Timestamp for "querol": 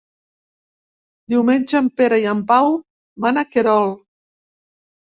3.55-3.97